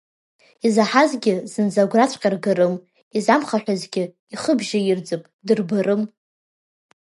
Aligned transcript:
Изаҳазгьы, 0.65 1.35
зынӡа 1.51 1.81
агәраҵәҟьа 1.85 2.29
ргарым, 2.33 2.75
изамхаҳәазгьы, 3.17 4.03
ихы 4.33 4.53
бжьаирӡып, 4.59 5.23
дырбарым… 5.45 6.01